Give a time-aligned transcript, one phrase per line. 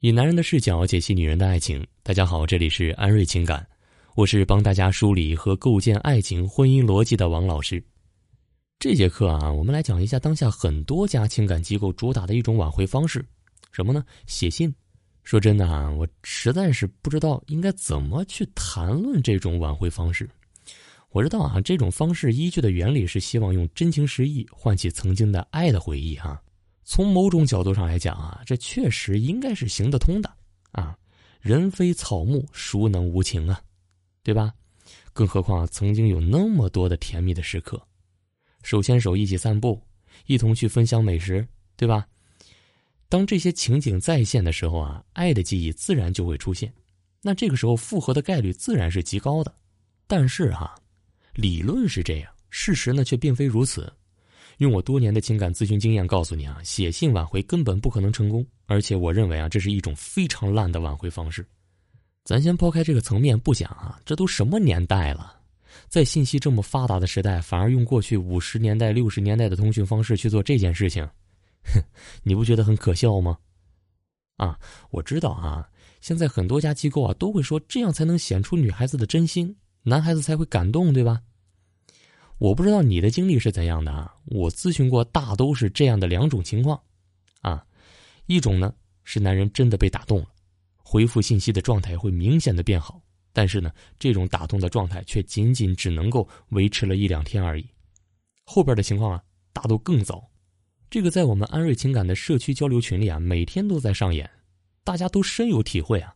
[0.00, 1.84] 以男人的视角解析女人的爱情。
[2.04, 3.66] 大家好，这里是安瑞情感，
[4.14, 7.82] 我是帮大家梳理和构建爱情婚姻逻辑的王老师。
[8.78, 13.26] 这节课啊，我们来讲一下当下很多家情感机构主打的一种挽回方式，
[13.72, 14.04] 什么呢？
[14.28, 14.72] 写信。
[15.24, 20.30] 说真的啊，我实在是不知道应该怎么去谈论这种挽回方式。
[21.10, 26.40] 我知道啊，这种方式依据的原理是希望用真情实意唤起曾经的爱的回忆哈。
[26.90, 30.34] 从某种角度上来讲啊，这确实应该是行得通的
[30.72, 30.98] 啊。
[31.38, 33.60] 人非草木，孰能无情啊？
[34.22, 34.54] 对吧？
[35.12, 37.78] 更何况曾经有那么多的甜蜜的时刻，
[38.62, 39.78] 手牵手一起散步，
[40.24, 41.46] 一同去分享美食，
[41.76, 42.08] 对吧？
[43.10, 46.72] 当这些情景再现的时候啊，爱的记忆自然就会出现。
[47.20, 49.54] 那这个时候复合的概率自然是极高的。
[50.06, 50.74] 但是哈，
[51.34, 53.92] 理论是这样，事实呢却并非如此。
[54.58, 61.46] 用我多年的情感咨询经验告诉你啊，写信挽回根本不可能成功，而且我认为啊，这是一种非常烂的挽回方式。
[62.24, 65.40] 咱先抛开这个层面不讲啊，这都什么年代了，
[65.88, 71.08] 在信息这么发达的时代，反而用过去五十年代、六十年代的通讯方式去做这件事情，
[71.72, 71.80] 哼，
[72.24, 73.38] 你不觉得很可笑吗？
[74.38, 74.58] 啊，
[74.90, 75.68] 我知道啊，
[76.00, 81.22] 现在很多家机构啊都会说这样才能显出女孩子的真心，男孩子才会感动，对吧？
[82.38, 84.14] 我不知道你的经历是怎样的啊？
[84.26, 86.80] 我咨询过，大都是这样的两种情况，
[87.40, 87.66] 啊，
[88.26, 88.72] 一种呢
[89.02, 90.26] 是男人真的被打动了，
[90.76, 97.66] 回复信息的状态会明显的变好，但是呢，这种打动的状态却仅仅只能够维持了一两天而已，
[98.44, 100.22] 后边的情况啊大都更糟，
[100.88, 104.30] 这个在我们安瑞情感的社区交流群里啊，每天都在上演，
[104.84, 106.14] 大家都深有体会啊。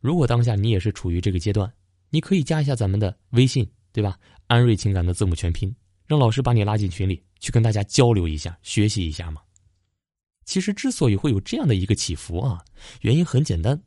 [0.00, 1.70] 如果当下你也是处于这个阶段，
[2.08, 3.70] 你可以加一下咱们的微信。
[3.92, 4.18] 对吧？
[4.46, 5.74] 安瑞情感的字母全拼，
[6.06, 9.40] 让老师把你拉进群里，去跟大家交流一下，学习一下嘛。
[10.44, 12.64] 其实之所以会有这样的一个起伏啊，
[13.02, 13.80] 原因很简单，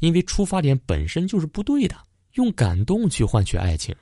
[0.00, 1.96] 因为出发点本身就是不对的。
[2.34, 3.94] 用感动去换取爱情，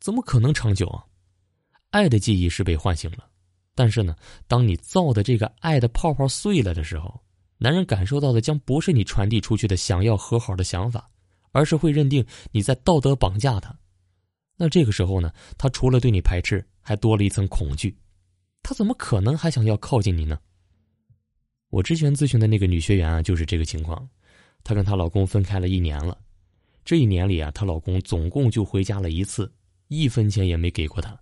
[0.00, 1.04] 怎么可能长久啊？
[1.90, 3.28] 爱的记忆是被唤醒了，
[3.74, 7.20] 但是呢，当你造的这个爱的泡泡碎了的时候，
[7.58, 11.06] 男人感受到的将不是你传递出去的想要和好的想法，
[11.50, 13.76] 而是会认定你在道德绑架他。
[14.62, 17.92] 那这个时候呢，他除了对你排斥，还多了一层恐惧，
[18.62, 20.38] 他怎么可能还想要靠近你呢？
[21.70, 24.08] 我之前咨询的那个女学员啊，就是这个情况，
[24.62, 26.16] 她跟她老公分开了一年了，
[26.84, 29.52] 这一年里啊，她老公总共就回家了一次，
[29.88, 31.18] 一分钱也没给过她，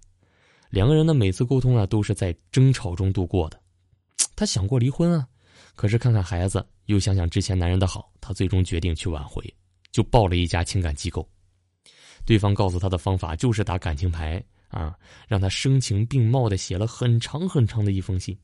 [0.69, 3.59] 两个人呢每次沟通啊都是在争吵中度过的，
[4.37, 5.27] 她想过离婚啊，
[5.75, 9.43] 可是看看孩子，又想想之前男人的好，她最终决定去挽回，
[9.93, 11.27] 就报了一家情感机构。
[12.31, 14.95] 对方告诉他的方法就是打感情牌啊，
[15.27, 18.39] 让他声情并茂的写了很长很长的一封信。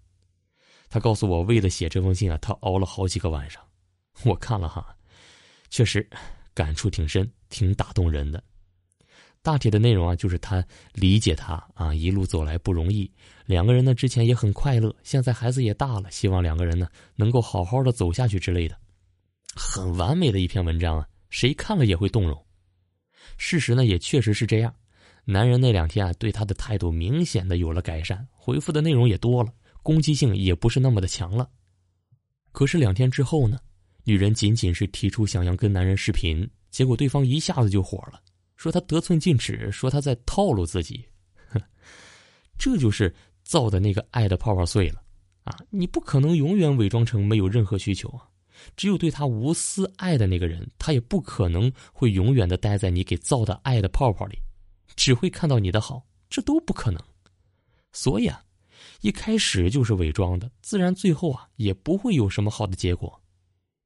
[0.88, 3.62] 他告诉我，为了写这封信啊，他熬了好几个晚上。
[4.24, 4.84] 我看了哈，
[5.70, 6.04] 确实
[6.52, 8.42] 感触挺深，挺打动人的。
[9.40, 13.08] 大体的内容啊，就是他理解他啊，一路走来不容易，
[13.44, 18.76] 两个人呢之前也很快乐，现在孩子也大了，希望两个人呢能够好好的走下去之类的，
[19.54, 22.44] 很完美的一篇文章啊，谁看了也会动容。
[23.36, 24.74] 事实呢也确实是这样，
[25.24, 29.52] 男人那两天啊对她的态度明显的有了改善，回复的内容也多了，
[29.82, 31.48] 攻击性也不是那么的强了。
[32.52, 33.58] 可是两天之后呢，
[34.04, 38.20] 女人仅仅是提出想要跟男人视频，结果对方一下子就火了，
[38.56, 41.04] 说他得寸进尺，说他在套路自己。
[42.58, 45.02] 这就是造的那个爱的泡泡碎了
[45.44, 45.54] 啊！
[45.68, 48.26] 你不可能永远伪装成没有任何需求啊。
[48.76, 54.38] 只有对他无私爱的那个人，他也不可能会永远的待在你给造的爱的泡泡里，
[54.94, 57.00] 只会看到你的好，这都不可能。
[57.92, 58.42] 所以啊，
[59.00, 63.22] 一开始就是伪装的，自然最后啊也不会有什么好的结果，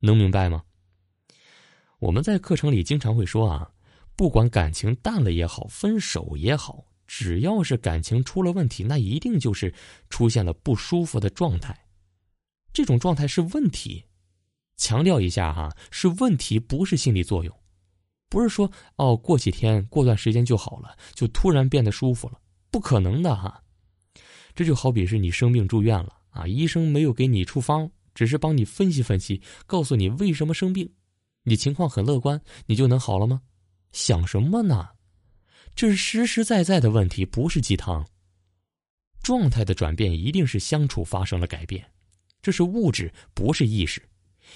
[0.01, 0.65] 能明白吗？
[1.99, 3.71] 我们在课程里经常会说啊，
[4.17, 9.73] 不管感情淡了也好，分手也好，只要是感情出了问题，那一定就是
[10.09, 11.79] 出现了不舒服的状态，
[12.73, 14.05] 这种状态是问题。
[14.81, 17.55] 强调一下哈，是问题，不是心理作用，
[18.31, 22.41] 不是说哦，过几天、过段时间就好了，就突然变得舒服了，
[22.71, 23.63] 不可能的哈。
[24.55, 30.91] 这就好比是你生病住院了啊，医生没有给你处方，只是帮你分析分析，告诉你为什么生病，
[31.43, 33.43] 你情况很乐观，你就能好了吗？
[33.93, 34.89] 想什么呢？
[35.75, 38.09] 这是实实在在的问题，不是鸡汤。
[39.23, 41.87] 状态的转变一定是相处发生了改变，
[42.41, 44.03] 这是物质，不是意识。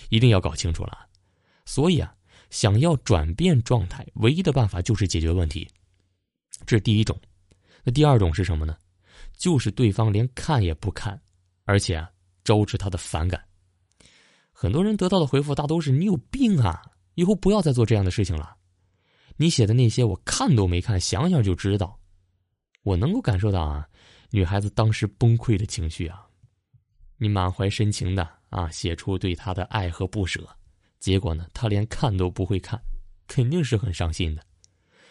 [0.08, 1.06] 一定要搞清楚了，
[1.64, 2.14] 所以啊，
[2.50, 5.68] 想要转变状态，唯一的办法就是解决问题，
[6.66, 7.18] 这是第一种。
[7.82, 8.76] 那第二种是什么呢？
[9.36, 11.20] 就是对方连看也不看，
[11.64, 12.10] 而且啊，
[12.44, 13.42] 招致他的反感。
[14.52, 16.80] 很多人得到的回复大都是：“你有病啊！
[17.14, 18.56] 以后不要再做这样的事情了。”
[19.36, 21.98] 你写的那些我看都没看，想想就知道。
[22.84, 23.88] 我能够感受到啊，
[24.30, 26.24] 女孩子当时崩溃的情绪啊。
[27.16, 30.48] 你满怀深情的啊，写出对他的爱和不舍，
[31.00, 32.80] 结果呢，他连看都不会看，
[33.26, 34.42] 肯定是很伤心的。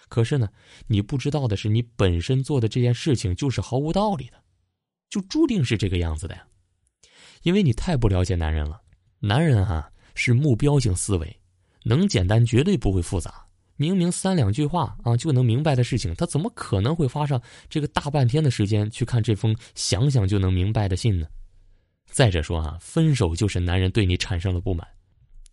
[0.08, 0.48] 可是呢，
[0.88, 4.42] 你不知道的是，你本身做的这件事情就是毫无道理的，
[5.10, 6.48] 就注定是这个样子的呀。
[7.42, 8.82] 因为你太不了解男人了，
[9.20, 11.40] 男人啊是目标性思维，
[11.84, 13.46] 能简单绝对不会复杂。
[13.76, 21.28] 明明三两句话啊就能明白的事情，他怎么可能会花上这个大半天的时间去看这封想想就能明白的信呢？
[22.14, 24.88] 再者说啊，分手就是男人对你产生了不满，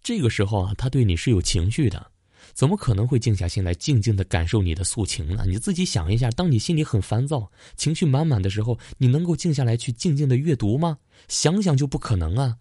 [0.02, 2.06] 这个时候啊，他对你是有情绪的，
[2.52, 5.44] 怎么可能会静下心来静静的感受你的诉情呢？
[5.46, 10.98] 你自己想一下，当你心里很烦躁、情绪满满的时候，你能够静下来去静静的阅读吗？
[11.28, 12.58] 想想就不可能啊，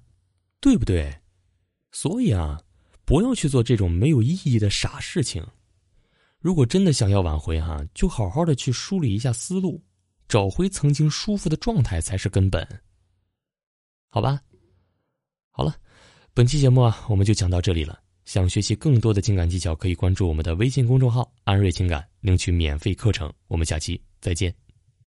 [0.61, 1.19] 对不对？
[1.91, 2.59] 所以啊。
[3.05, 5.43] 不要去做这种没有意义的傻事情。
[6.37, 9.81] 如果真的想要挽回哈，就好好的去梳理一下思路，
[10.27, 12.63] 找回曾经舒服的状态才是根本。
[14.11, 14.41] 好吧，
[15.51, 15.75] 好了，
[16.33, 17.99] 本期节目啊，我们就讲到这里了。
[18.25, 23.31] 想学习更多的情感技巧，可以关注我们的微信公众号“安瑞情感”，领取免费课程。
[23.47, 24.53] 我们下期再见。